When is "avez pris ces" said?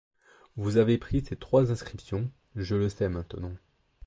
0.77-1.35